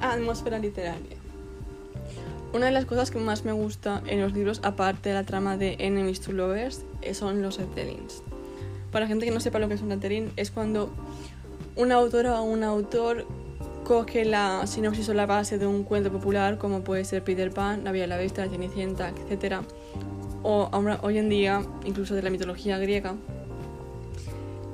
A 0.00 0.12
Atmósfera 0.12 0.58
Literaria. 0.58 1.16
Una 2.52 2.66
de 2.66 2.72
las 2.72 2.86
cosas 2.86 3.10
que 3.10 3.18
más 3.18 3.44
me 3.44 3.52
gusta 3.52 4.02
en 4.06 4.20
los 4.20 4.32
libros, 4.32 4.60
aparte 4.62 5.10
de 5.10 5.14
la 5.14 5.24
trama 5.24 5.56
de 5.56 5.76
Enemies 5.78 6.20
to 6.20 6.32
Lovers, 6.32 6.82
eh, 7.02 7.12
son 7.12 7.42
los 7.42 7.58
letterings. 7.58 8.22
Para 8.90 9.06
gente 9.06 9.26
que 9.26 9.32
no 9.32 9.40
sepa 9.40 9.58
lo 9.58 9.68
que 9.68 9.74
es 9.74 9.82
un 9.82 9.90
lettering, 9.90 10.32
es 10.36 10.50
cuando 10.50 10.90
una 11.76 11.96
autora 11.96 12.40
o 12.40 12.44
un 12.44 12.64
autor 12.64 13.26
coge 13.84 14.24
la 14.24 14.66
sinopsis 14.66 15.08
o 15.10 15.14
la 15.14 15.26
base 15.26 15.58
de 15.58 15.66
un 15.66 15.82
cuento 15.82 16.10
popular, 16.10 16.58
como 16.58 16.82
puede 16.82 17.04
ser 17.04 17.22
Peter 17.22 17.50
Pan, 17.50 17.84
La 17.84 17.92
Vía 17.92 18.06
la 18.06 18.16
Bestia, 18.16 18.46
La 18.46 18.50
Cenicienta, 18.50 19.12
etc. 19.30 19.56
O 20.42 20.70
hoy 21.02 21.18
en 21.18 21.28
día, 21.28 21.62
incluso 21.84 22.14
de 22.14 22.22
la 22.22 22.30
mitología 22.30 22.78
griega, 22.78 23.14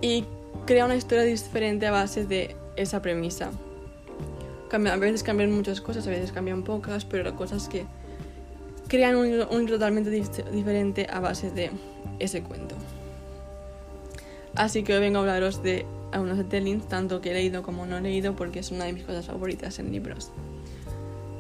y 0.01 0.25
crea 0.67 0.85
una 0.85 0.97
historia 0.97 1.25
diferente 1.25 1.87
a 1.87 1.91
base 1.91 2.25
de 2.25 2.57
esa 2.77 3.03
premisa. 3.03 3.51
A 4.75 4.97
veces 4.97 5.23
cambian 5.23 5.51
muchas 5.53 5.81
cosas, 5.81 6.07
a 6.07 6.11
veces 6.11 6.33
cambian 6.33 6.63
pocas, 6.63 7.05
pero 7.05 7.25
la 7.25 7.35
cosa 7.35 7.57
es 7.57 7.69
que 7.69 7.87
crean 8.89 9.17
un, 9.17 9.47
un 9.51 9.67
totalmente 9.67 10.11
diferente 10.11 11.07
a 11.11 11.21
base 11.21 11.51
de 11.51 11.71
ese 12.19 12.43
cuento. 12.43 12.75
Así 14.55 14.85
que 14.85 14.95
hoy 14.95 15.01
vengo 15.01 15.19
a 15.19 15.23
hablaros 15.23 15.63
de 15.63 15.85
algunos 16.13 16.49
Tellings, 16.49 16.89
tanto 16.89 17.21
que 17.21 17.31
he 17.31 17.35
leído 17.35 17.63
como 17.63 17.87
no 17.87 17.99
he 17.99 18.01
leído, 18.01 18.37
porque 18.37 18.61
es 18.61 18.71
una 18.71 18.85
de 18.85 18.93
mis 18.93 19.05
cosas 19.05 19.27
favoritas 19.27 19.79
en 19.79 19.91
libros. 19.91 20.31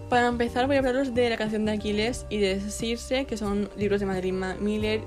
Para 0.09 0.29
empezar 0.29 0.67
voy 0.67 0.77
a 0.77 0.79
hablaros 0.81 1.15
de 1.15 1.31
La 1.31 1.37
canción 1.37 1.65
de 1.65 1.73
Aquiles 1.73 2.27
y 2.29 2.39
de 2.39 2.61
Circe, 2.61 3.25
que 3.25 3.37
son 3.37 3.69
libros 3.77 4.01
de 4.01 4.07
Madeline 4.07 4.57
Miller 4.61 5.01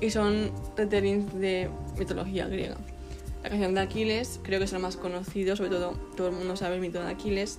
y 0.00 0.10
son 0.10 0.50
retellings 0.76 1.32
de 1.34 1.70
mitología 1.98 2.46
griega. 2.46 2.76
La 3.42 3.48
canción 3.48 3.74
de 3.74 3.80
Aquiles 3.80 4.40
creo 4.42 4.58
que 4.58 4.66
es 4.66 4.72
el 4.72 4.80
más 4.80 4.96
conocido, 4.96 5.56
sobre 5.56 5.70
todo 5.70 5.94
todo 6.16 6.28
el 6.28 6.34
mundo 6.34 6.56
sabe 6.56 6.76
el 6.76 6.80
mito 6.80 7.02
de 7.02 7.10
Aquiles. 7.10 7.58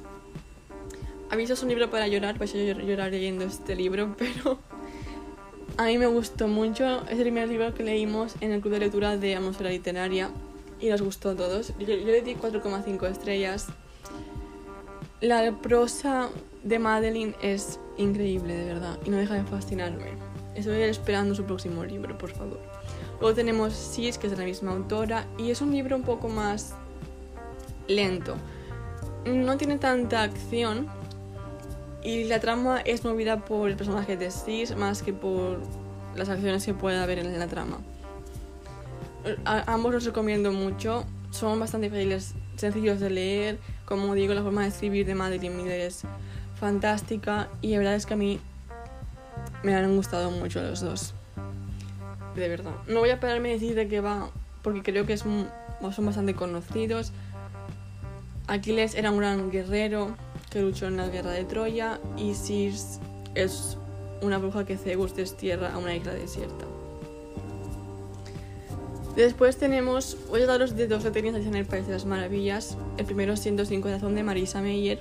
Aviso 1.34 1.53
es 1.53 1.64
un 1.64 1.70
libro 1.70 1.89
para 1.89 2.08
llorar, 2.08 2.38
vais 2.38 2.53
a 2.53 2.58
llorar 2.59 3.09
leyendo 3.09 3.45
este 3.45 3.76
libro, 3.76 4.16
pero 4.20 4.59
a 5.78 5.86
mí 5.86 5.98
me 5.98 6.06
gustó 6.06 6.48
mucho. 6.48 7.02
Es 7.08 7.14
el 7.14 7.22
primer 7.22 7.50
libro 7.50 7.73
que 7.73 7.81
leímos 7.84 8.36
en 8.40 8.52
el 8.52 8.62
club 8.62 8.73
de 8.73 8.81
lectura 8.81 9.17
de 9.17 9.36
Atmósfera 9.36 9.72
Literaria 9.72 10.30
y 10.80 10.90
nos 10.90 11.02
gustó 11.02 11.31
a 11.31 11.36
todos. 11.36 11.73
Yo, 11.80 11.88
le 11.88 12.22
di 12.22 12.36
4,5 12.36 13.09
estrellas. 13.09 13.70
La 15.22 15.52
prosa 15.59 16.30
de 16.62 16.78
Madeline 16.78 17.34
es 17.42 17.80
increíble, 17.97 18.56
de 18.56 18.66
verdad, 18.66 19.00
y 19.03 19.09
no 19.09 19.18
deja 19.18 19.34
de 19.34 19.44
fascinarme. 19.44 20.12
Estoy 20.53 20.84
esperando 20.84 21.34
su 21.34 21.45
próximo 21.45 21.84
libro, 21.84 22.16
por 22.16 22.30
favor. 22.30 22.59
Luego 23.20 23.34
tenemos 23.34 23.73
Sis, 23.73 24.20
que 24.20 24.28
es 24.28 24.31
de 24.34 24.38
la 24.38 24.45
misma 24.45 24.73
autora, 24.73 25.25
y 25.40 25.50
es 25.50 25.62
un 25.62 25.72
libro 25.72 25.95
un 25.95 26.03
poco 26.03 26.30
más 26.30 26.75
lento. 27.88 28.36
No 29.25 29.58
tiene 29.58 29.80
tanta 29.80 30.22
acción 30.22 31.02
y 32.04 32.26
la 32.26 32.40
trama 32.40 32.82
es 32.82 33.04
movida 33.04 33.46
por 33.46 33.70
el 33.70 33.76
personaje 33.76 34.18
de 34.18 34.32
Sis 34.32 34.76
más 34.76 35.02
que 35.04 35.14
por 35.14 35.59
las 36.16 36.30
acciones 36.30 36.66
que 36.66 36.73
pueda 36.73 37.04
haber 37.04 37.20
en 37.20 37.40
la 37.40 37.48
trama. 37.48 37.80
ambos 39.46 39.94
los 39.94 40.06
recomiendo 40.06 40.52
mucho, 40.52 41.06
son 41.31 41.59
bastante 41.59 41.90
fáciles, 41.90 42.36
sencillos 42.58 43.00
de 43.00 43.09
leer. 43.09 43.59
Como 43.86 44.14
digo, 44.16 44.34
la 44.34 44.44
forma 44.44 44.62
de 44.64 44.68
escribir 44.68 45.06
de 45.06 45.16
Madeline 45.16 45.56
Miller 45.56 45.81
es 45.81 46.04
fantástica 46.59 47.50
y 47.62 47.72
la 47.72 47.80
verdad 47.80 47.96
es 47.96 48.06
que 48.06 48.14
a 48.14 48.18
mí 48.18 48.40
me 49.64 49.76
han 49.76 49.96
gustado 49.96 50.31
mucho 50.31 50.62
los 50.62 50.81
dos 50.81 51.14
de 52.36 52.48
verdad. 52.48 52.72
No 52.88 53.00
voy 53.00 53.09
a 53.09 53.20
pararme 53.20 53.50
a 53.50 53.54
decir 53.54 53.76
de 53.76 53.88
qué 53.88 54.02
va, 54.02 54.30
porque 54.62 54.81
creo 54.81 55.06
que 55.06 55.18
son 55.18 55.48
bastante 55.81 56.34
conocidos. 56.34 57.12
Aquiles 58.48 58.96
era 58.96 59.12
un 59.12 59.20
gran 59.20 59.52
guerrero 59.52 60.16
que 60.54 60.62
luchó 60.62 60.86
en 60.86 60.98
la 60.98 61.08
guerra 61.08 61.31
de 61.31 61.46
Troya 61.46 62.00
y 62.16 62.36
Circe 62.36 63.00
es 63.34 63.75
una 64.22 64.38
bruja 64.38 64.66
que 64.66 64.78
Zeus 64.78 65.16
destierra 65.16 65.74
a 65.74 65.80
una 65.80 65.96
isla 65.96 66.14
desierta. 66.14 66.66
Después 69.16 69.58
tenemos, 69.58 70.16
voy 70.30 70.44
a 70.44 70.46
daros 70.46 70.75
de 70.75 70.88
dos 70.88 71.03
detalles 71.03 71.46
en 71.47 71.56
el 71.56 71.66
País 71.66 71.88
de 71.88 71.94
las 71.94 72.06
Maravillas, 72.06 72.78
el 72.97 73.06
primero 73.06 73.36
siendo 73.36 73.66
Sin 73.66 73.81
Corazón 73.81 74.14
de 74.14 74.22
Marisa 74.22 74.62
Meyer. 74.62 75.00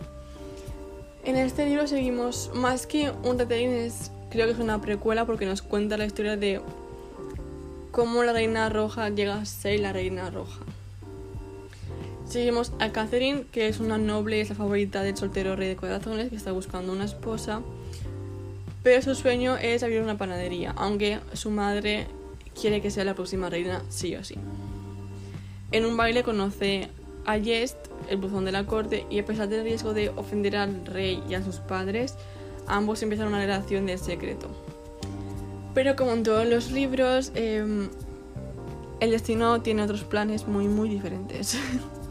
En 1.24 1.36
este 1.36 1.66
libro 1.66 1.86
seguimos, 1.86 2.50
más 2.54 2.86
que 2.86 3.12
un 3.22 3.38
retelling, 3.38 3.92
creo 4.30 4.46
que 4.46 4.52
es 4.52 4.58
una 4.58 4.80
precuela 4.80 5.26
porque 5.26 5.44
nos 5.44 5.60
cuenta 5.60 5.98
la 5.98 6.06
historia 6.06 6.36
de 6.38 6.62
cómo 7.90 8.24
la 8.24 8.32
reina 8.32 8.70
roja 8.70 9.10
llega 9.10 9.36
a 9.36 9.44
ser 9.44 9.80
la 9.80 9.92
reina 9.92 10.30
roja. 10.30 10.60
Seguimos 12.32 12.72
a 12.80 12.92
Catherine, 12.92 13.44
que 13.52 13.68
es 13.68 13.78
una 13.78 13.98
noble 13.98 14.40
es 14.40 14.48
la 14.48 14.54
favorita 14.54 15.02
del 15.02 15.14
soltero 15.14 15.54
rey 15.54 15.68
de 15.68 15.76
corazones 15.76 16.30
que 16.30 16.36
está 16.36 16.50
buscando 16.50 16.90
una 16.90 17.04
esposa. 17.04 17.60
Pero 18.82 19.02
su 19.02 19.14
sueño 19.14 19.58
es 19.58 19.82
abrir 19.82 20.00
una 20.00 20.16
panadería, 20.16 20.72
aunque 20.78 21.20
su 21.34 21.50
madre 21.50 22.06
quiere 22.58 22.80
que 22.80 22.90
sea 22.90 23.04
la 23.04 23.12
próxima 23.12 23.50
reina 23.50 23.82
sí 23.90 24.16
o 24.16 24.24
sí. 24.24 24.36
En 25.72 25.84
un 25.84 25.98
baile 25.98 26.22
conoce 26.22 26.88
a 27.26 27.36
Jest, 27.38 27.76
el 28.08 28.16
buzón 28.16 28.46
de 28.46 28.52
la 28.52 28.64
corte, 28.64 29.04
y 29.10 29.18
a 29.18 29.26
pesar 29.26 29.50
del 29.50 29.62
riesgo 29.62 29.92
de 29.92 30.08
ofender 30.08 30.56
al 30.56 30.86
rey 30.86 31.22
y 31.28 31.34
a 31.34 31.44
sus 31.44 31.56
padres, 31.56 32.14
ambos 32.66 33.02
empiezan 33.02 33.28
una 33.28 33.40
relación 33.40 33.84
de 33.84 33.98
secreto. 33.98 34.48
Pero 35.74 35.96
como 35.96 36.12
en 36.12 36.22
todos 36.22 36.46
los 36.46 36.70
libros, 36.70 37.30
em, 37.34 37.90
el 39.00 39.10
destino 39.10 39.60
tiene 39.60 39.82
otros 39.82 40.04
planes 40.04 40.48
muy, 40.48 40.66
muy 40.66 40.88
diferentes. 40.88 41.58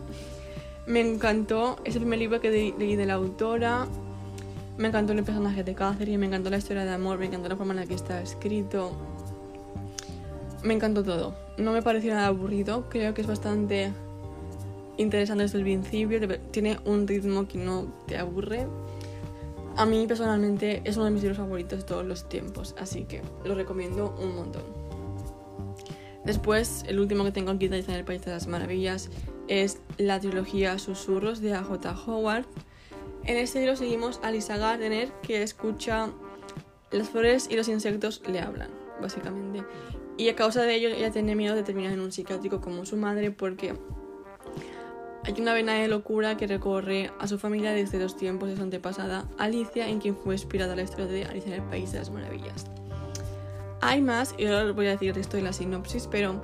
me 0.88 1.00
encantó, 1.00 1.78
es 1.84 1.96
el 1.96 2.02
primer 2.02 2.20
libro 2.20 2.42
que 2.42 2.74
leí 2.78 2.96
de 2.96 3.06
la 3.06 3.14
autora. 3.14 3.88
Me 4.78 4.88
encantó 4.88 5.14
el 5.14 5.24
personaje 5.24 5.64
de 5.64 5.76
Catherine, 5.76 6.18
me 6.18 6.26
encantó 6.26 6.50
la 6.50 6.58
historia 6.58 6.86
de 6.86 6.92
amor, 6.92 7.20
me 7.20 7.28
encantó 7.28 7.50
la 7.50 7.56
forma 7.56 7.74
en 7.74 7.82
la 7.82 7.86
que 7.86 7.94
está 7.94 8.22
escrito. 8.22 8.92
Me 10.64 10.74
encantó 10.74 11.04
todo. 11.04 11.36
No 11.58 11.72
me 11.72 11.82
pareció 11.82 12.14
nada 12.14 12.28
aburrido, 12.28 12.90
creo 12.90 13.14
que 13.14 13.22
es 13.22 13.28
bastante 13.28 13.92
interesante 14.98 15.44
desde 15.44 15.58
el 15.60 15.64
principio. 15.64 16.20
Tiene 16.52 16.80
un 16.86 17.08
ritmo 17.08 17.48
que 17.48 17.58
no 17.58 17.88
te 18.08 18.18
aburre. 18.18 18.68
A 19.78 19.86
mí 19.86 20.06
personalmente 20.08 20.82
es 20.84 20.98
uno 20.98 21.06
de 21.06 21.12
mis 21.12 21.22
libros 21.22 21.38
favoritos 21.38 21.80
de 21.80 21.86
todos 21.86 22.06
los 22.06 22.28
tiempos, 22.28 22.76
así 22.80 23.06
que 23.06 23.22
lo 23.46 23.56
recomiendo 23.56 24.16
un 24.22 24.36
montón. 24.36 24.64
Después, 26.26 26.84
el 26.88 27.00
último 27.00 27.24
que 27.24 27.32
tengo 27.32 27.52
aquí 27.52 27.66
en 27.66 27.74
el 27.74 28.04
País 28.04 28.24
de 28.24 28.32
las 28.32 28.48
Maravillas 28.48 29.10
es 29.52 29.82
la 29.98 30.18
trilogía 30.18 30.80
Susurros 30.80 31.42
de 31.42 31.54
A.J. 31.54 31.94
Howard. 32.08 32.46
En 33.26 33.36
este 33.36 33.60
libro 33.60 33.76
seguimos 33.76 34.22
a 34.24 34.32
Lisa 34.32 34.56
Gardner 34.56 35.12
que 35.24 35.44
escucha 35.44 36.10
las 36.90 37.10
flores 37.10 37.50
y 37.52 37.58
los 37.58 37.68
insectos 37.68 38.22
le 38.26 38.40
hablan, 38.40 38.70
básicamente. 39.02 39.66
Y 40.16 40.30
a 40.30 40.36
causa 40.36 40.62
de 40.64 40.76
ello 40.76 40.88
ella 40.88 41.12
tiene 41.12 41.36
miedo 41.36 41.54
de 41.54 41.64
terminar 41.64 41.92
en 41.92 42.00
un 42.00 42.14
psiquiátrico 42.14 42.62
como 42.62 42.86
su 42.86 42.96
madre 42.96 43.32
porque 43.32 43.76
hay 45.26 45.42
una 45.42 45.54
vena 45.54 45.74
de 45.74 45.90
locura 45.90 46.38
que 46.38 46.48
recorre 46.48 47.12
a 47.20 47.28
su 47.28 47.38
familia 47.38 47.74
desde 47.74 48.00
los 48.00 48.16
tiempos 48.16 48.48
de 48.48 48.56
su 48.56 48.64
antepasada, 48.64 49.28
Alicia, 49.38 49.90
en 49.90 50.00
quien 50.00 50.16
fue 50.16 50.36
inspirada 50.36 50.78
la 50.78 50.84
historia 50.84 51.08
de 51.08 51.26
Alicia 51.26 51.56
en 51.56 51.62
el 51.62 51.70
País 51.70 51.92
de 51.92 52.00
las 52.00 52.10
Maravillas. 52.10 52.68
Hay 53.82 54.02
más, 54.02 54.34
y 54.38 54.46
ahora 54.46 54.70
os 54.70 54.76
voy 54.76 54.88
a 54.88 54.92
decir 54.92 55.18
esto 55.18 55.36
en 55.36 55.44
la 55.44 55.52
sinopsis, 55.52 56.08
pero 56.08 56.42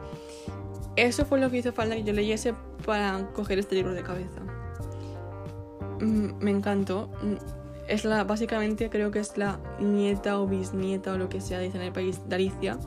eso 0.98 1.26
fue 1.26 1.40
lo 1.40 1.50
que 1.50 1.60
hizo 1.60 1.72
falta 1.72 1.96
que 1.96 2.04
yo 2.04 2.12
leyese 2.12 2.54
para 2.88 3.28
coger 3.34 3.60
este 3.60 3.76
libro 3.76 3.94
de 3.94 4.02
cabeza. 4.02 4.42
Mm, 6.02 6.44
me 6.44 6.50
encantó. 6.50 7.12
Mm, 7.22 7.36
es 7.88 8.04
la, 8.04 8.24
básicamente 8.24 8.90
creo 8.90 9.12
que 9.12 9.20
es 9.20 9.38
la 9.38 9.60
nieta 9.80 10.40
o 10.40 10.48
bisnieta 10.48 11.14
o 11.14 11.18
lo 11.20 11.30
que 11.30 11.40
sea, 11.40 11.60
dice 11.60 11.78
en 11.78 11.84
el 11.84 11.94
país 11.94 12.20
de 12.28 12.36
Alicia. 12.36 12.80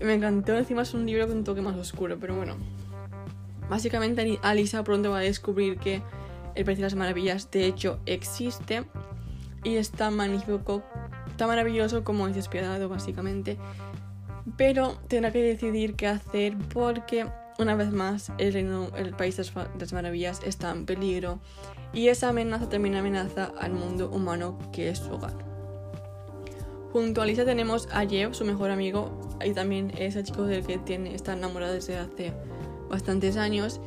Me 0.00 0.14
encantó, 0.14 0.56
encima 0.56 0.82
es 0.82 0.94
un 0.94 1.04
libro 1.04 1.26
con 1.26 1.38
un 1.38 1.44
toque 1.44 1.60
más 1.60 1.76
oscuro, 1.76 2.16
pero 2.20 2.36
bueno, 2.36 2.54
Básicamente 3.68 4.38
Alisa 4.42 4.82
pronto 4.82 5.10
va 5.10 5.18
a 5.18 5.22
descubrir 5.22 5.78
que 5.78 6.02
el 6.54 6.64
País 6.64 6.78
de 6.78 6.84
las 6.84 6.94
Maravillas 6.94 7.50
de 7.50 7.66
hecho 7.66 8.00
existe 8.06 8.84
y 9.62 9.76
es 9.76 9.90
tan 9.90 10.16
magnífico, 10.16 10.82
tan 11.36 11.48
maravilloso 11.48 12.02
como 12.02 12.26
es 12.28 12.34
despiadado 12.34 12.88
básicamente. 12.88 13.58
Pero 14.56 14.98
tendrá 15.08 15.30
que 15.30 15.42
decidir 15.42 15.94
qué 15.94 16.06
hacer 16.06 16.56
porque 16.72 17.26
una 17.58 17.74
vez 17.74 17.90
más 17.92 18.32
el, 18.38 18.52
reino, 18.52 18.88
el 18.96 19.14
País 19.14 19.36
de 19.36 19.44
las 19.78 19.92
Maravillas 19.92 20.40
está 20.44 20.70
en 20.70 20.86
peligro 20.86 21.40
y 21.92 22.08
esa 22.08 22.28
amenaza 22.28 22.68
también 22.68 22.94
amenaza 22.94 23.52
al 23.58 23.72
mundo 23.72 24.10
humano 24.10 24.58
que 24.72 24.90
es 24.90 24.98
su 24.98 25.12
hogar. 25.12 25.34
Junto 26.92 27.20
a 27.20 27.24
Alisa 27.24 27.44
tenemos 27.44 27.88
a 27.92 28.06
Jeff, 28.06 28.34
su 28.34 28.44
mejor 28.44 28.70
amigo, 28.70 29.36
y 29.44 29.52
también 29.52 29.92
ese 29.98 30.22
chico 30.22 30.44
del 30.44 30.64
que 30.64 30.78
tiene, 30.78 31.14
está 31.14 31.34
enamorado 31.34 31.74
desde 31.74 31.98
hace 31.98 32.32
bastantes 32.88 33.36
años, 33.36 33.80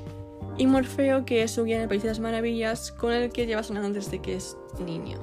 y 0.57 0.67
Morfeo, 0.67 1.25
que 1.25 1.41
es 1.41 1.51
su 1.51 1.63
guía 1.63 1.77
en 1.77 1.83
el 1.83 1.87
País 1.87 2.03
de 2.03 2.09
las 2.09 2.19
Maravillas, 2.19 2.91
con 2.91 3.11
el 3.11 3.31
que 3.31 3.47
lleva 3.47 3.63
sonando 3.63 3.89
desde 3.89 4.19
que 4.19 4.35
es 4.35 4.55
niña. 4.79 5.17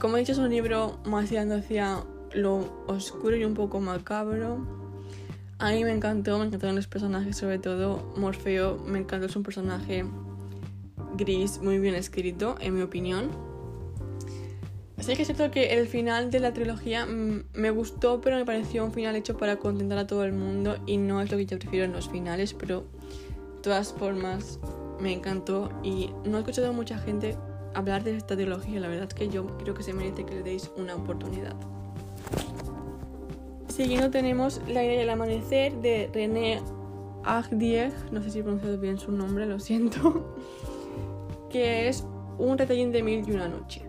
Como 0.00 0.16
he 0.16 0.20
dicho, 0.20 0.32
es 0.32 0.38
un 0.38 0.48
libro 0.48 0.98
más 1.04 1.28
tirando 1.28 1.56
hacia 1.56 2.04
lo 2.32 2.84
oscuro 2.86 3.36
y 3.36 3.44
un 3.44 3.54
poco 3.54 3.80
macabro. 3.80 4.83
A 5.64 5.70
mí 5.70 5.82
me 5.82 5.92
encantó, 5.92 6.38
me 6.38 6.44
encantaron 6.44 6.76
los 6.76 6.86
personajes, 6.86 7.38
sobre 7.38 7.58
todo 7.58 8.12
Morfeo, 8.18 8.76
me 8.84 8.98
encantó, 8.98 9.24
es 9.24 9.34
un 9.34 9.42
personaje 9.42 10.04
gris, 11.16 11.58
muy 11.62 11.78
bien 11.78 11.94
escrito, 11.94 12.56
en 12.60 12.74
mi 12.74 12.82
opinión. 12.82 13.30
Sí 15.00 15.16
que 15.16 15.22
es 15.22 15.28
cierto 15.28 15.50
que 15.50 15.72
el 15.72 15.88
final 15.88 16.30
de 16.30 16.40
la 16.40 16.52
trilogía 16.52 17.06
mm, 17.06 17.44
me 17.54 17.70
gustó, 17.70 18.20
pero 18.20 18.36
me 18.36 18.44
pareció 18.44 18.84
un 18.84 18.92
final 18.92 19.16
hecho 19.16 19.38
para 19.38 19.56
contentar 19.56 19.96
a 19.96 20.06
todo 20.06 20.24
el 20.24 20.34
mundo 20.34 20.76
y 20.84 20.98
no 20.98 21.22
es 21.22 21.30
lo 21.30 21.38
que 21.38 21.46
yo 21.46 21.58
prefiero 21.58 21.86
en 21.86 21.92
los 21.92 22.10
finales, 22.10 22.52
pero 22.52 22.84
de 23.56 23.62
todas 23.62 23.94
formas 23.94 24.60
me 25.00 25.14
encantó 25.14 25.70
y 25.82 26.10
no 26.26 26.36
he 26.36 26.40
escuchado 26.40 26.74
mucha 26.74 26.98
gente 26.98 27.38
hablar 27.72 28.04
de 28.04 28.18
esta 28.18 28.36
trilogía, 28.36 28.80
la 28.80 28.88
verdad 28.88 29.08
es 29.08 29.14
que 29.14 29.30
yo 29.30 29.46
creo 29.56 29.72
que 29.72 29.82
se 29.82 29.94
merece 29.94 30.26
que 30.26 30.34
le 30.34 30.42
deis 30.42 30.70
una 30.76 30.94
oportunidad. 30.94 31.56
Siguiendo 33.74 34.08
tenemos 34.08 34.60
La 34.68 34.84
idea 34.84 35.00
del 35.00 35.10
amanecer 35.10 35.74
de 35.74 36.08
René 36.14 36.62
Agdieg, 37.24 37.92
no 38.12 38.22
sé 38.22 38.30
si 38.30 38.38
he 38.38 38.42
pronunciado 38.44 38.78
bien 38.78 39.00
su 39.00 39.10
nombre, 39.10 39.46
lo 39.46 39.58
siento, 39.58 40.32
que 41.50 41.88
es 41.88 42.06
un 42.38 42.56
retallín 42.56 42.92
de 42.92 43.02
mil 43.02 43.28
y 43.28 43.32
una 43.32 43.48
noche. 43.48 43.82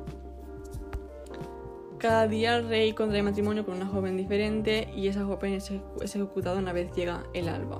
Cada 1.99 2.27
día 2.27 2.55
el 2.55 2.67
rey 2.67 2.93
contrae 2.93 3.21
matrimonio 3.21 3.63
con 3.63 3.75
una 3.75 3.85
joven 3.85 4.17
diferente 4.17 4.89
y 4.95 5.07
esa 5.07 5.23
joven 5.23 5.53
es 5.53 5.71
ejecutada 6.01 6.57
una 6.57 6.73
vez 6.73 6.91
llega 6.93 7.21
el 7.35 7.47
alba. 7.47 7.79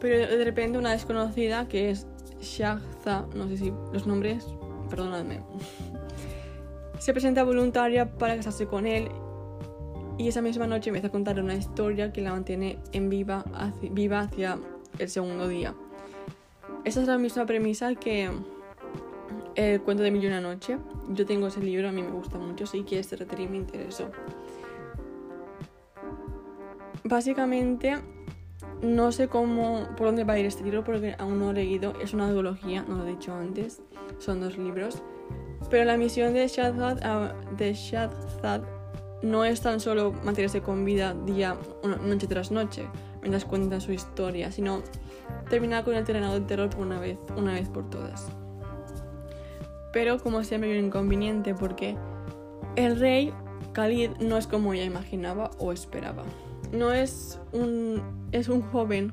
Pero 0.00 0.38
de 0.38 0.42
repente 0.42 0.78
una 0.78 0.92
desconocida 0.92 1.68
que 1.68 1.90
es 1.90 2.06
Shahza, 2.40 3.26
no 3.34 3.46
sé 3.46 3.58
si 3.58 3.74
los 3.92 4.06
nombres, 4.06 4.46
perdonadme, 4.88 5.40
se 6.98 7.12
presenta 7.12 7.44
voluntaria 7.44 8.10
para 8.10 8.36
casarse 8.36 8.66
con 8.66 8.86
él 8.86 9.10
y 10.18 10.28
esa 10.28 10.42
misma 10.42 10.66
noche 10.66 10.90
empieza 10.90 11.08
a 11.08 11.10
contar 11.10 11.40
una 11.40 11.54
historia 11.54 12.12
que 12.12 12.20
la 12.20 12.32
mantiene 12.32 12.78
en 12.92 13.08
viva 13.08 13.44
hacia, 13.54 13.90
viva 13.90 14.20
hacia 14.20 14.58
el 14.98 15.08
segundo 15.08 15.48
día. 15.48 15.74
Esa 16.84 17.00
es 17.00 17.08
la 17.08 17.18
misma 17.18 17.46
premisa 17.46 17.94
que 17.94 18.30
el 19.54 19.80
cuento 19.82 20.02
de 20.02 20.10
Mil 20.10 20.24
y 20.24 20.26
una 20.26 20.40
noche. 20.40 20.78
Yo 21.10 21.26
tengo 21.26 21.46
ese 21.46 21.60
libro, 21.60 21.88
a 21.88 21.92
mí 21.92 22.02
me 22.02 22.10
gusta 22.10 22.38
mucho, 22.38 22.66
sí 22.66 22.82
que 22.82 22.98
este 22.98 23.16
reterí 23.16 23.46
me 23.46 23.58
interesó. 23.58 24.10
Básicamente, 27.04 27.98
no 28.80 29.12
sé 29.12 29.28
cómo, 29.28 29.88
por 29.96 30.06
dónde 30.06 30.24
va 30.24 30.34
a 30.34 30.38
ir 30.38 30.46
este 30.46 30.62
libro 30.62 30.84
porque 30.84 31.14
aún 31.18 31.38
no 31.38 31.46
lo 31.46 31.50
he 31.52 31.64
leído. 31.64 31.94
Es 32.00 32.14
una 32.14 32.30
duología, 32.30 32.84
no 32.86 32.96
lo 32.96 33.06
he 33.06 33.10
dicho 33.10 33.34
antes. 33.34 33.82
Son 34.18 34.40
dos 34.40 34.56
libros. 34.56 35.02
Pero 35.70 35.84
la 35.84 35.96
misión 35.96 36.34
de 36.34 36.46
Shadhad, 36.48 36.98
ah, 37.02 37.34
de 37.56 37.72
no 39.22 39.44
es 39.44 39.60
tan 39.60 39.80
solo 39.80 40.12
mantenerse 40.24 40.60
con 40.60 40.84
vida 40.84 41.14
día, 41.14 41.56
noche 42.04 42.26
tras 42.26 42.50
noche, 42.50 42.88
mientras 43.20 43.44
cuenta 43.44 43.80
su 43.80 43.92
historia, 43.92 44.50
sino 44.50 44.82
terminar 45.48 45.84
con 45.84 45.94
el 45.94 46.04
terreno 46.04 46.32
del 46.32 46.46
terror 46.46 46.70
por 46.70 46.86
una 46.86 46.98
vez, 46.98 47.18
una 47.36 47.54
vez 47.54 47.68
por 47.68 47.88
todas. 47.88 48.26
Pero 49.92 50.18
como 50.18 50.42
siempre 50.42 50.72
hay 50.72 50.78
un 50.78 50.86
inconveniente 50.86 51.54
porque 51.54 51.96
el 52.76 52.98
rey 52.98 53.32
Khalid 53.72 54.10
no 54.20 54.38
es 54.38 54.46
como 54.46 54.72
ella 54.72 54.84
imaginaba 54.84 55.50
o 55.58 55.72
esperaba. 55.72 56.24
No 56.72 56.92
es 56.92 57.38
un, 57.52 58.02
es 58.32 58.48
un 58.48 58.62
joven, 58.62 59.12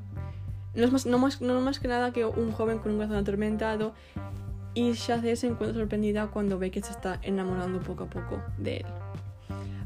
no 0.74 0.86
es 0.86 0.92
más, 0.92 1.06
no 1.06 1.18
más, 1.20 1.42
no 1.42 1.60
más 1.62 1.80
que 1.80 1.88
nada 1.88 2.14
que 2.14 2.26
un 2.26 2.52
joven 2.52 2.80
con 2.80 2.94
un 2.94 2.98
corazón 2.98 3.18
atormentado 3.18 3.94
y 4.74 4.94
Shazé 4.94 5.36
se 5.36 5.48
encuentra 5.48 5.80
sorprendida 5.80 6.28
cuando 6.28 6.58
ve 6.58 6.72
que 6.72 6.82
se 6.82 6.92
está 6.92 7.20
enamorando 7.22 7.80
poco 7.82 8.04
a 8.06 8.10
poco 8.10 8.42
de 8.58 8.78
él. 8.78 8.86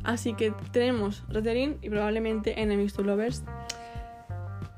Así 0.03 0.33
que 0.33 0.53
tenemos 0.71 1.23
Reterin 1.29 1.77
y 1.81 1.89
probablemente 1.89 2.61
Enemies 2.61 2.93
to 2.93 3.03
Lovers. 3.03 3.43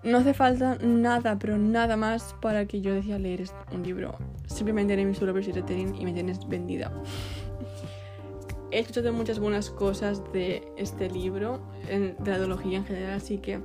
No 0.03 0.19
hace 0.19 0.35
falta 0.35 0.77
nada, 0.81 1.39
pero 1.39 1.57
nada 1.57 1.97
más 1.97 2.35
para 2.41 2.67
que 2.67 2.81
yo 2.81 2.93
decía 2.93 3.17
leer 3.17 3.45
un 3.73 3.81
libro. 3.81 4.15
Simplemente 4.45 4.93
Enemies 4.93 5.19
to 5.19 5.25
Lovers 5.25 5.47
y 5.47 5.51
Reterin 5.51 5.95
y 5.95 6.05
me 6.05 6.13
tienes 6.13 6.47
vendida. 6.47 6.91
He 8.71 8.79
escuchado 8.79 9.13
muchas 9.13 9.39
buenas 9.39 9.69
cosas 9.69 10.21
de 10.33 10.67
este 10.77 11.09
libro, 11.09 11.61
de 11.87 12.15
la 12.25 12.37
ideología 12.37 12.77
en 12.77 12.85
general, 12.85 13.13
así 13.13 13.37
que 13.37 13.61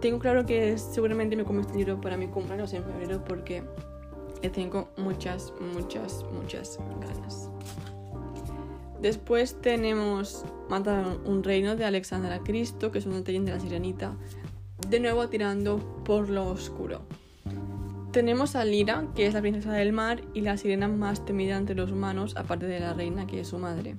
tengo 0.00 0.18
claro 0.18 0.44
que 0.44 0.76
seguramente 0.76 1.36
me 1.36 1.44
como 1.44 1.60
este 1.60 1.76
libro 1.76 2.00
para 2.00 2.16
mi 2.16 2.26
cumpleaños 2.26 2.72
en 2.72 2.82
febrero 2.82 3.22
porque 3.24 3.62
tengo 4.52 4.88
muchas, 4.96 5.52
muchas, 5.60 6.26
muchas 6.32 6.78
ganas. 7.00 7.48
Después 9.02 9.60
tenemos 9.60 10.44
Matar 10.70 11.04
un 11.26 11.42
reino 11.42 11.74
de 11.76 11.84
Alexandra 11.84 12.38
Cristo, 12.38 12.92
que 12.92 13.00
es 13.00 13.04
un 13.04 13.12
detallín 13.12 13.44
de 13.44 13.50
la 13.50 13.60
sirenita, 13.60 14.14
de 14.88 15.00
nuevo 15.00 15.28
tirando 15.28 15.78
por 16.04 16.30
lo 16.30 16.46
oscuro. 16.46 17.02
Tenemos 18.12 18.54
a 18.54 18.64
Lira, 18.64 19.08
que 19.14 19.26
es 19.26 19.34
la 19.34 19.40
princesa 19.40 19.72
del 19.72 19.92
mar 19.92 20.22
y 20.34 20.42
la 20.42 20.56
sirena 20.56 20.86
más 20.86 21.24
temida 21.24 21.56
entre 21.56 21.74
los 21.74 21.90
humanos, 21.90 22.36
aparte 22.36 22.66
de 22.66 22.78
la 22.78 22.94
reina, 22.94 23.26
que 23.26 23.40
es 23.40 23.48
su 23.48 23.58
madre. 23.58 23.96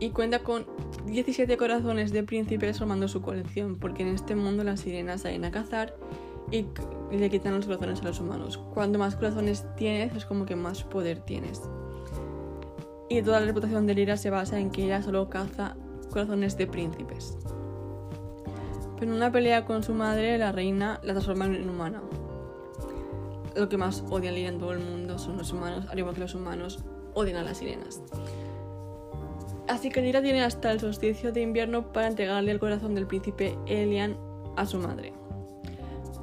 Y 0.00 0.10
cuenta 0.10 0.40
con 0.40 0.66
17 1.06 1.56
corazones 1.58 2.12
de 2.12 2.22
príncipes 2.22 2.78
formando 2.78 3.06
su 3.06 3.20
colección, 3.20 3.76
porque 3.76 4.02
en 4.02 4.08
este 4.08 4.34
mundo 4.34 4.64
las 4.64 4.80
sirenas 4.80 5.20
salen 5.20 5.44
a 5.44 5.50
cazar 5.50 5.94
y 6.50 6.64
le 7.14 7.30
quitan 7.30 7.54
los 7.54 7.66
corazones 7.66 8.00
a 8.00 8.04
los 8.04 8.18
humanos. 8.18 8.58
Cuanto 8.72 8.98
más 8.98 9.14
corazones 9.14 9.66
tienes, 9.76 10.16
es 10.16 10.24
como 10.24 10.46
que 10.46 10.56
más 10.56 10.84
poder 10.84 11.20
tienes 11.20 11.62
y 13.08 13.22
toda 13.22 13.40
la 13.40 13.46
reputación 13.46 13.86
de 13.86 13.94
Lira 13.94 14.16
se 14.16 14.30
basa 14.30 14.58
en 14.58 14.70
que 14.70 14.84
ella 14.84 15.02
solo 15.02 15.28
caza 15.28 15.76
corazones 16.10 16.56
de 16.56 16.66
príncipes. 16.66 17.36
Pero 18.98 19.10
en 19.10 19.16
una 19.16 19.30
pelea 19.30 19.64
con 19.64 19.82
su 19.82 19.94
madre, 19.94 20.38
la 20.38 20.52
reina 20.52 21.00
la 21.02 21.12
transforma 21.12 21.46
en 21.46 21.68
humana. 21.68 22.02
Lo 23.54 23.68
que 23.68 23.76
más 23.76 24.04
odia 24.10 24.32
Lira 24.32 24.48
en 24.48 24.58
todo 24.58 24.72
el 24.72 24.80
mundo 24.80 25.18
son 25.18 25.36
los 25.38 25.52
humanos, 25.52 25.86
al 25.90 25.98
igual 25.98 26.14
que 26.14 26.20
los 26.20 26.34
humanos 26.34 26.84
odian 27.14 27.36
a 27.36 27.42
las 27.42 27.58
sirenas. 27.58 28.02
Así 29.68 29.90
que 29.90 30.00
Lira 30.00 30.22
tiene 30.22 30.42
hasta 30.42 30.70
el 30.70 30.80
solsticio 30.80 31.32
de 31.32 31.42
invierno 31.42 31.92
para 31.92 32.06
entregarle 32.06 32.52
el 32.52 32.60
corazón 32.60 32.94
del 32.94 33.06
príncipe 33.06 33.58
Elian 33.66 34.16
a 34.56 34.64
su 34.64 34.78
madre. 34.78 35.12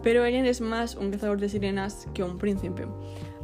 Pero 0.01 0.23
Elian 0.25 0.45
es 0.45 0.61
más 0.61 0.95
un 0.95 1.11
cazador 1.11 1.39
de 1.39 1.49
sirenas 1.49 2.07
que 2.13 2.23
un 2.23 2.37
príncipe, 2.37 2.87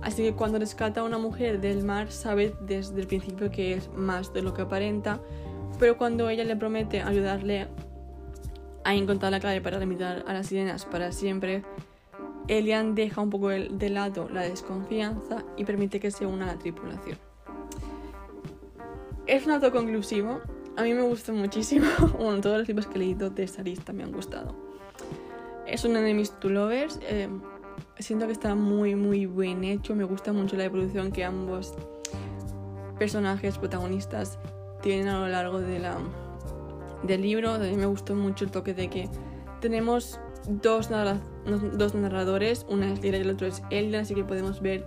Así 0.01 0.23
que 0.23 0.33
cuando 0.33 0.59
rescata 0.59 1.01
a 1.01 1.03
una 1.03 1.17
mujer 1.17 1.59
del 1.59 1.83
mar 1.83 2.11
sabe 2.11 2.55
desde 2.61 3.01
el 3.01 3.07
principio 3.07 3.51
que 3.51 3.73
es 3.73 3.89
más 3.93 4.33
de 4.33 4.41
lo 4.41 4.53
que 4.53 4.61
aparenta, 4.61 5.19
pero 5.77 5.97
cuando 5.97 6.29
ella 6.29 6.43
le 6.43 6.55
promete 6.55 7.01
ayudarle 7.01 7.67
a 8.83 8.95
encontrar 8.95 9.31
la 9.31 9.39
clave 9.39 9.61
para 9.61 9.77
limitar 9.79 10.23
a 10.27 10.33
las 10.33 10.47
sirenas 10.47 10.85
para 10.85 11.11
siempre, 11.11 11.63
Elian 12.47 12.95
deja 12.95 13.21
un 13.21 13.29
poco 13.29 13.49
de 13.49 13.89
lado 13.89 14.27
la 14.29 14.41
desconfianza 14.41 15.43
y 15.57 15.65
permite 15.65 15.99
que 15.99 16.11
se 16.11 16.25
una 16.25 16.45
a 16.45 16.53
la 16.53 16.59
tripulación. 16.59 17.17
Es 19.27 19.45
un 19.45 19.51
auto 19.51 19.71
conclusivo, 19.71 20.39
a 20.75 20.83
mí 20.83 20.93
me 20.93 21.03
gusta 21.03 21.31
muchísimo, 21.33 21.85
bueno, 22.17 22.41
todos 22.41 22.57
los 22.59 22.67
libros 22.67 22.87
que 22.87 22.95
he 22.95 22.99
leído 22.99 23.29
de 23.29 23.43
esta 23.43 23.61
lista 23.61 23.93
me 23.93 24.03
han 24.03 24.11
gustado. 24.11 24.55
Es 25.67 25.85
un 25.85 25.95
Enemies 25.95 26.31
to 26.39 26.49
Lovers, 26.49 26.99
eh, 27.03 27.29
siento 27.99 28.25
que 28.27 28.33
está 28.33 28.55
muy, 28.55 28.95
muy 28.95 29.25
bien 29.25 29.63
hecho. 29.63 29.95
Me 29.95 30.03
gusta 30.03 30.33
mucho 30.33 30.55
la 30.55 30.65
evolución 30.65 31.11
que 31.11 31.23
ambos 31.23 31.73
personajes 32.97 33.57
protagonistas 33.57 34.39
tienen 34.81 35.07
a 35.07 35.19
lo 35.19 35.27
largo 35.27 35.59
de 35.59 35.79
la, 35.79 35.97
del 37.03 37.21
libro. 37.21 37.59
Mí 37.59 37.75
me 37.75 37.85
gustó 37.85 38.15
mucho 38.15 38.45
el 38.45 38.51
toque 38.51 38.73
de 38.73 38.89
que 38.89 39.09
tenemos 39.61 40.19
dos, 40.47 40.89
dos 41.73 41.95
narradores, 41.95 42.65
una 42.69 42.91
es 42.91 43.01
Lira 43.01 43.17
y 43.17 43.21
el 43.21 43.29
otro 43.29 43.47
es 43.47 43.61
Elda, 43.69 44.01
así 44.01 44.15
que 44.15 44.23
podemos 44.23 44.61
ver 44.61 44.85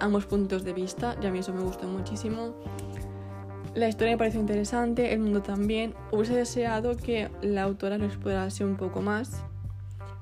ambos 0.00 0.26
puntos 0.26 0.64
de 0.64 0.72
vista 0.72 1.16
y 1.22 1.26
a 1.26 1.30
mí 1.30 1.38
eso 1.38 1.52
me 1.52 1.62
gustó 1.62 1.86
muchísimo. 1.86 2.54
La 3.74 3.88
historia 3.88 4.12
me 4.12 4.18
pareció 4.18 4.38
interesante, 4.38 5.14
el 5.14 5.20
mundo 5.20 5.40
también. 5.40 5.94
Hubiese 6.10 6.34
deseado 6.34 6.94
que 6.96 7.30
la 7.40 7.62
autora 7.62 7.96
lo 7.96 8.04
explorase 8.04 8.66
un 8.66 8.76
poco 8.76 9.00
más, 9.00 9.42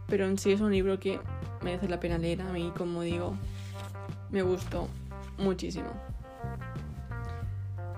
pero 0.07 0.27
en 0.27 0.39
sí 0.39 0.53
es 0.53 0.61
un 0.61 0.71
libro 0.71 1.01
que 1.01 1.19
merece 1.63 1.89
la 1.89 2.01
pena 2.01 2.19
leer. 2.19 2.43
A 2.43 2.53
mí, 2.53 2.73
como 2.77 3.03
digo, 3.03 3.35
me 4.31 4.43
gustó 4.43 4.89
muchísimo. 5.39 5.91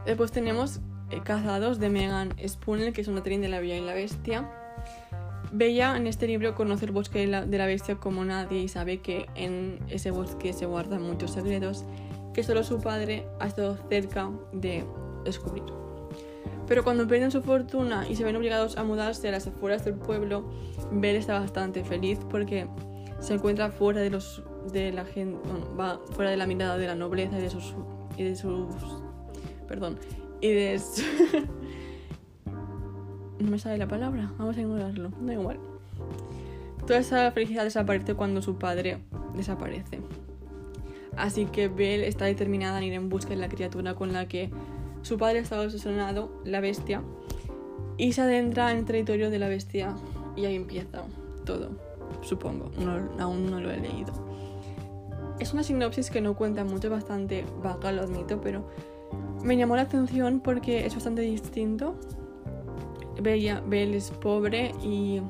Después 0.07 0.33
tenemos 0.33 0.81
eh, 1.11 1.21
Cazados 1.23 1.79
de 1.79 1.89
Megan 1.89 2.35
Spooner, 2.47 2.93
que 2.93 3.03
es 3.03 3.09
una 3.09 3.23
tren 3.23 3.41
de 3.41 3.49
la 3.49 3.61
Bella 3.61 3.77
y 3.77 3.81
la 3.83 3.95
Bestia. 3.95 4.51
Bella 5.53 5.97
en 5.97 6.07
este 6.07 6.27
libro 6.27 6.55
conoce 6.55 6.87
el 6.87 6.93
bosque 6.93 7.21
de 7.21 7.27
la, 7.27 7.45
de 7.45 7.59
la, 7.59 7.67
bestia 7.67 7.97
como 7.97 8.25
nadie 8.25 8.61
y 8.61 8.69
sabe 8.69 9.03
que 9.03 9.27
en 9.35 9.79
ese 9.91 10.11
bosque 10.11 10.55
se 10.55 10.65
guardan 10.65 11.03
muchos 11.03 11.33
secretos 11.33 11.85
que 12.33 12.43
solo 12.43 12.65
su 12.65 12.81
padre 12.81 13.27
ha 13.39 13.49
estado 13.49 13.77
cerca 13.91 14.31
de 14.53 14.83
descubrir. 15.25 15.65
Pero 16.67 16.85
cuando 16.85 17.07
pierden 17.07 17.31
su 17.31 17.43
fortuna 17.43 18.09
y 18.09 18.17
se 18.17 18.25
ven 18.25 18.35
obligados 18.35 18.79
a 18.79 18.85
mudarse 18.85 19.29
a 19.29 19.33
las 19.33 19.47
afueras 19.47 19.85
del 19.85 19.95
pueblo, 19.95 20.51
Belle 20.91 21.19
está 21.19 21.39
bastante 21.39 21.85
feliz 21.85 22.19
porque 22.31 22.67
se 23.23 23.35
encuentra 23.35 23.71
fuera 23.71 24.01
de 24.01 24.11
los 24.11 24.43
de 24.73 24.93
la 24.93 25.05
gente 25.05 25.39
va 25.79 26.01
fuera 26.11 26.31
de 26.31 26.37
la 26.37 26.47
mirada 26.47 26.77
de 26.77 26.87
la 26.87 26.95
nobleza 26.95 27.39
y 27.39 27.43
de 27.43 27.51
sus 27.51 27.75
y 28.17 28.25
de 28.25 28.37
sus 28.37 28.67
perdón 29.67 29.99
y 30.41 30.49
de 30.49 30.81
no 33.39 33.51
me 33.51 33.59
sale 33.59 33.79
la 33.79 33.89
palabra 33.89 34.33
vamos 34.39 34.57
a 34.57 34.61
ignorarlo 34.61 35.11
da 35.21 35.33
igual. 35.33 35.59
Toda 36.87 36.99
esa 36.99 37.31
felicidad 37.31 37.63
desaparece 37.63 38.15
cuando 38.15 38.43
su 38.43 38.57
padre 38.57 38.99
desaparece. 39.37 40.01
Así 41.17 41.47
que 41.47 41.69
Belle 41.69 42.09
está 42.09 42.25
determinada 42.25 42.79
en 42.79 42.85
ir 42.85 42.93
en 42.95 43.09
busca 43.09 43.31
de 43.31 43.37
la 43.37 43.49
criatura 43.49 43.95
con 43.95 44.13
la 44.13 44.27
que 44.27 44.51
su 45.03 45.17
padre 45.17 45.39
estaba 45.39 45.63
obsesionado, 45.63 46.33
la 46.45 46.61
bestia, 46.61 47.03
y 47.99 48.13
se 48.13 48.23
adentra 48.23 48.73
en 48.73 48.79
el 48.79 48.85
territorio 48.85 49.31
de 49.31 49.39
la 49.39 49.49
bestia 49.49 49.95
y 50.37 50.47
ahí 50.47 50.57
empieza 50.57 51.05
todo, 51.45 51.71
supongo. 52.23 52.71
aún 53.19 53.51
no 53.51 53.61
lo 53.61 53.71
he 53.71 53.79
leído. 53.79 54.13
Es 55.39 55.53
una 55.53 55.63
sinopsis 55.63 56.11
que 56.11 56.21
no 56.21 56.35
cuenta 56.35 56.65
mucho, 56.65 56.89
bastante 56.91 57.45
vaga, 57.63 57.93
lo 57.93 58.03
admito, 58.03 58.41
pero 58.41 58.65
me 59.43 59.57
llamó 59.57 59.77
la 59.77 59.83
atención 59.83 60.41
porque 60.41 60.87
es 60.87 60.95
bastante 60.95 61.23
distinto. 61.23 61.95
Bella, 63.21 63.63
Belle 63.67 63.97
es 63.97 64.11
pobre 64.11 64.73
y 64.83 65.21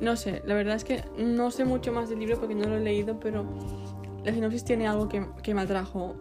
no 0.00 0.16
sé, 0.16 0.42
la 0.44 0.54
verdad 0.54 0.76
es 0.76 0.84
que 0.84 1.04
no 1.18 1.50
sé 1.50 1.64
mucho 1.64 1.92
más 1.92 2.08
del 2.08 2.18
libro 2.18 2.38
porque 2.38 2.54
no 2.54 2.68
lo 2.68 2.76
he 2.76 2.80
leído, 2.80 3.18
pero 3.20 3.44
la 4.24 4.32
sinopsis 4.32 4.64
tiene 4.64 4.86
algo 4.86 5.08
que, 5.08 5.26
que 5.42 5.54
me 5.54 5.62
atrajo 5.62 6.16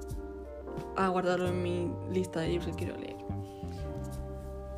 a 0.96 1.08
guardarlo 1.10 1.48
en 1.48 1.64
mi 1.64 1.92
lista 2.12 2.42
de 2.42 2.50
libros 2.50 2.68
que 2.68 2.86
quiero 2.86 2.98
leer. 2.98 3.16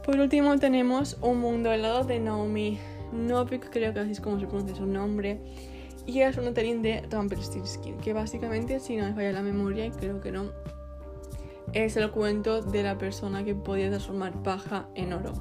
Por 0.03 0.19
último 0.19 0.57
tenemos 0.57 1.17
Un 1.21 1.41
mundo 1.41 1.71
helado 1.71 2.05
de 2.05 2.19
Naomi 2.19 2.79
Novik, 3.11 3.69
creo 3.69 3.93
que 3.93 3.99
así 3.99 4.11
es 4.11 4.21
como 4.21 4.39
se 4.39 4.47
pronuncia 4.47 4.75
su 4.75 4.85
nombre. 4.85 5.39
Y 6.05 6.21
es 6.21 6.37
un 6.37 6.45
notarín 6.45 6.81
de 6.81 7.01
Rumpelstiltskin, 7.11 7.97
que 7.97 8.13
básicamente, 8.13 8.79
si 8.79 8.95
no 8.95 9.05
me 9.05 9.13
falla 9.13 9.33
la 9.33 9.41
memoria, 9.41 9.85
y 9.85 9.91
creo 9.91 10.21
que 10.21 10.31
no, 10.31 10.51
es 11.73 11.97
el 11.97 12.11
cuento 12.11 12.61
de 12.61 12.83
la 12.83 12.97
persona 12.97 13.43
que 13.43 13.55
podía 13.55 13.89
transformar 13.89 14.41
paja 14.43 14.87
en 14.95 15.13
oro. 15.13 15.33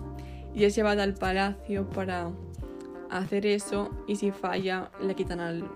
Y 0.54 0.64
es 0.64 0.74
llevada 0.74 1.02
al 1.02 1.14
palacio 1.14 1.88
para 1.90 2.30
hacer 3.10 3.46
eso 3.46 3.90
y 4.06 4.16
si 4.16 4.30
falla 4.30 4.90
le 5.00 5.14
quitan 5.14 5.40
al, 5.40 5.68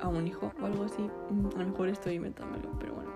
a 0.00 0.08
un 0.08 0.26
hijo 0.26 0.52
o 0.60 0.66
algo 0.66 0.84
así. 0.84 1.10
A 1.56 1.58
lo 1.58 1.66
mejor 1.66 1.88
estoy 1.88 2.14
inventándolo, 2.14 2.70
pero 2.78 2.94
bueno. 2.94 3.10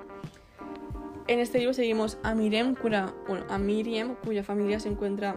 En 1.27 1.41
este 1.41 1.59
libro 1.59 1.75
seguimos 1.75 2.19
a 2.23 2.35
Miriam, 2.35 2.75
cuya, 2.75 3.15
bueno, 3.29 3.45
a 3.51 3.59
Miriam, 3.59 4.17
cuya 4.25 4.43
familia 4.43 4.81
se 4.81 4.89
encuentra 4.89 5.37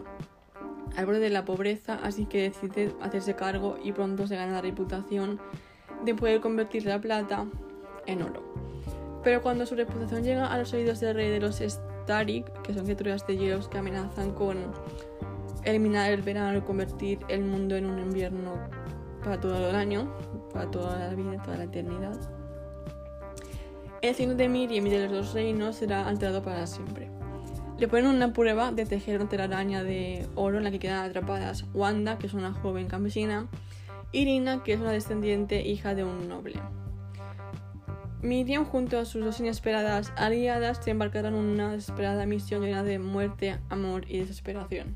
al 0.95 1.05
borde 1.05 1.19
de 1.19 1.29
la 1.29 1.45
pobreza, 1.45 1.99
así 2.03 2.25
que 2.25 2.43
decide 2.43 2.93
hacerse 3.01 3.35
cargo 3.35 3.77
y 3.83 3.91
pronto 3.91 4.27
se 4.27 4.35
gana 4.35 4.53
la 4.53 4.61
reputación 4.61 5.39
de 6.03 6.15
poder 6.15 6.41
convertir 6.41 6.85
la 6.85 6.99
plata 6.99 7.45
en 8.05 8.21
oro. 8.21 8.43
Pero 9.23 9.41
cuando 9.41 9.65
su 9.65 9.75
reputación 9.75 10.23
llega 10.23 10.47
a 10.47 10.57
los 10.57 10.73
oídos 10.73 10.99
del 10.99 11.15
rey 11.15 11.29
de 11.29 11.39
los 11.39 11.61
Starik, 11.61 12.61
que 12.63 12.73
son 12.73 12.85
criaturas 12.85 13.25
de 13.27 13.37
hielos 13.37 13.67
que 13.67 13.77
amenazan 13.77 14.33
con 14.33 14.57
eliminar 15.63 16.11
el 16.11 16.23
verano 16.23 16.57
y 16.57 16.61
convertir 16.61 17.19
el 17.27 17.41
mundo 17.41 17.75
en 17.75 17.85
un 17.85 17.99
invierno 17.99 18.53
para 19.23 19.39
todo 19.39 19.69
el 19.69 19.75
año, 19.75 20.11
para 20.51 20.69
toda 20.71 20.97
la 20.97 21.13
vida, 21.13 21.41
toda 21.43 21.57
la 21.57 21.65
eternidad, 21.65 22.19
el 24.01 24.15
signo 24.15 24.33
de 24.33 24.49
Miriam 24.49 24.87
y 24.87 24.89
de 24.89 25.07
los 25.07 25.11
dos 25.11 25.33
reinos 25.35 25.75
será 25.75 26.07
alterado 26.07 26.41
para 26.41 26.65
siempre. 26.65 27.20
Le 27.81 27.87
ponen 27.87 28.05
una 28.05 28.31
prueba 28.31 28.71
de 28.71 28.85
tejer 28.85 29.19
una 29.19 29.27
telaraña 29.27 29.83
de 29.83 30.27
oro 30.35 30.59
en 30.59 30.65
la 30.65 30.69
que 30.69 30.77
quedan 30.77 31.03
atrapadas 31.03 31.65
Wanda, 31.73 32.19
que 32.19 32.27
es 32.27 32.35
una 32.35 32.53
joven 32.53 32.85
campesina, 32.87 33.47
y 34.11 34.19
Irina, 34.19 34.61
que 34.63 34.73
es 34.73 34.79
una 34.79 34.91
descendiente 34.91 35.67
hija 35.67 35.95
de 35.95 36.03
un 36.03 36.29
noble. 36.29 36.59
Miriam 38.21 38.65
junto 38.65 38.99
a 38.99 39.05
sus 39.05 39.25
dos 39.25 39.39
inesperadas 39.39 40.13
aliadas 40.15 40.79
se 40.83 40.91
embarcarán 40.91 41.33
en 41.33 41.39
una 41.39 41.71
desesperada 41.71 42.27
misión 42.27 42.61
llena 42.61 42.83
de 42.83 42.99
muerte, 42.99 43.57
amor 43.69 44.05
y 44.07 44.19
desesperación. 44.19 44.95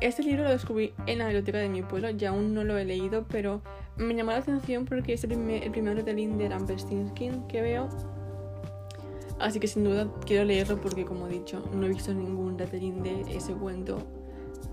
Este 0.00 0.22
libro 0.22 0.44
lo 0.44 0.50
descubrí 0.50 0.94
en 1.08 1.18
la 1.18 1.24
biblioteca 1.24 1.58
de 1.58 1.68
mi 1.68 1.82
pueblo 1.82 2.10
y 2.10 2.24
aún 2.24 2.54
no 2.54 2.62
lo 2.62 2.78
he 2.78 2.84
leído, 2.84 3.26
pero 3.26 3.62
me 3.96 4.14
llamó 4.14 4.30
la 4.30 4.36
atención 4.36 4.84
porque 4.84 5.14
es 5.14 5.24
el 5.24 5.30
primer, 5.30 5.64
el 5.64 5.72
primer 5.72 6.04
de 6.04 6.48
Rampestinskin 6.48 7.48
que 7.48 7.62
veo 7.62 7.88
Así 9.40 9.60
que 9.60 9.68
sin 9.68 9.84
duda 9.84 10.12
quiero 10.26 10.44
leerlo 10.44 10.80
porque 10.80 11.04
como 11.04 11.26
he 11.26 11.30
dicho, 11.30 11.62
no 11.72 11.86
he 11.86 11.88
visto 11.88 12.12
ningún 12.12 12.58
retelling 12.58 13.02
de 13.02 13.20
ese 13.36 13.52
cuento. 13.54 13.98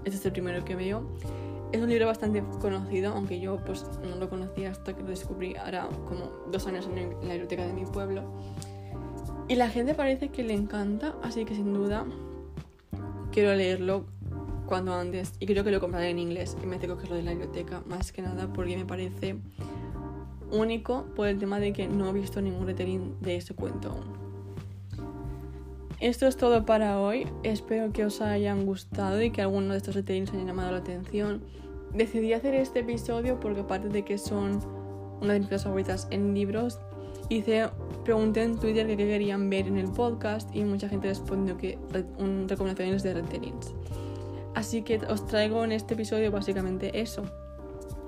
Este 0.03 0.17
es 0.17 0.25
el 0.25 0.31
primero 0.31 0.65
que 0.65 0.75
veo. 0.75 1.07
Es 1.71 1.81
un 1.81 1.89
libro 1.89 2.05
bastante 2.05 2.43
conocido, 2.61 3.13
aunque 3.13 3.39
yo 3.39 3.57
pues 3.65 3.85
no 4.01 4.15
lo 4.15 4.29
conocía 4.29 4.71
hasta 4.71 4.95
que 4.95 5.03
lo 5.03 5.09
descubrí 5.09 5.55
ahora 5.55 5.89
como 6.07 6.31
dos 6.51 6.65
años 6.67 6.87
en 6.87 7.09
la 7.27 7.33
biblioteca 7.33 7.65
de 7.65 7.73
mi 7.73 7.85
pueblo. 7.85 8.23
Y 9.47 9.55
la 9.55 9.69
gente 9.69 9.93
parece 9.93 10.29
que 10.29 10.43
le 10.43 10.53
encanta, 10.53 11.15
así 11.21 11.45
que 11.45 11.53
sin 11.53 11.73
duda 11.73 12.05
quiero 13.31 13.53
leerlo 13.53 14.05
cuando 14.65 14.93
antes. 14.93 15.33
Y 15.39 15.45
creo 15.45 15.63
que 15.63 15.71
lo 15.71 15.79
compraré 15.79 16.09
en 16.09 16.19
inglés 16.19 16.57
y 16.61 16.65
me 16.65 16.79
que 16.79 16.87
cogerlo 16.87 17.15
de 17.15 17.23
la 17.23 17.31
biblioteca, 17.31 17.83
más 17.85 18.11
que 18.11 18.21
nada 18.21 18.51
porque 18.51 18.77
me 18.77 18.85
parece 18.85 19.37
único 20.51 21.05
por 21.15 21.27
el 21.27 21.37
tema 21.37 21.59
de 21.59 21.73
que 21.73 21.87
no 21.87 22.09
he 22.09 22.13
visto 22.13 22.41
ningún 22.41 22.65
retelling 22.65 23.19
de 23.21 23.35
ese 23.35 23.53
cuento 23.53 23.89
aún. 23.89 24.24
Esto 26.01 26.27
es 26.27 26.35
todo 26.35 26.65
para 26.65 26.99
hoy. 26.99 27.25
Espero 27.43 27.93
que 27.93 28.03
os 28.05 28.19
hayan 28.19 28.65
gustado 28.65 29.21
y 29.21 29.31
que 29.31 29.41
alguno 29.41 29.71
de 29.71 29.77
estos 29.77 29.95
retellings 29.95 30.31
hayan 30.33 30.47
llamado 30.47 30.71
la 30.71 30.79
atención. 30.79 31.41
Decidí 31.93 32.33
hacer 32.33 32.53
este 32.53 32.79
episodio 32.79 33.39
porque 33.39 33.61
aparte 33.61 33.87
de 33.87 34.03
que 34.03 34.17
son 34.17 34.59
una 35.21 35.33
de 35.33 35.39
mis 35.39 35.63
favoritas 35.63 36.07
en 36.11 36.33
libros, 36.33 36.81
hice 37.29 37.69
pregunté 38.03 38.43
en 38.43 38.59
Twitter 38.59 38.85
qué 38.87 38.97
querían 38.97 39.49
ver 39.49 39.67
en 39.67 39.77
el 39.77 39.89
podcast 39.89 40.53
y 40.53 40.65
mucha 40.65 40.89
gente 40.89 41.07
respondió 41.07 41.57
que 41.57 41.79
un, 42.17 42.47
recomendaciones 42.49 43.01
de 43.03 43.13
retellings. 43.13 43.73
Así 44.53 44.81
que 44.81 44.97
os 44.97 45.25
traigo 45.25 45.63
en 45.63 45.71
este 45.71 45.93
episodio 45.93 46.29
básicamente 46.29 46.99
eso. 46.99 47.23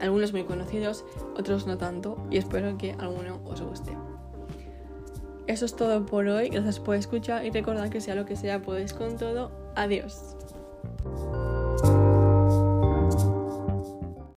Algunos 0.01 0.33
muy 0.33 0.43
conocidos, 0.43 1.05
otros 1.37 1.65
no 1.65 1.77
tanto 1.77 2.17
y 2.29 2.37
espero 2.37 2.77
que 2.77 2.91
alguno 2.99 3.39
os 3.45 3.61
guste. 3.61 3.93
Eso 5.47 5.65
es 5.65 5.75
todo 5.75 6.05
por 6.05 6.27
hoy. 6.27 6.49
Gracias 6.49 6.79
por 6.79 6.95
escuchar 6.95 7.45
y 7.45 7.51
recordad 7.51 7.89
que 7.89 8.01
sea 8.01 8.15
lo 8.15 8.25
que 8.25 8.35
sea, 8.35 8.61
podéis 8.61 8.93
con 8.93 9.17
todo. 9.17 9.51
Adiós. 9.75 10.35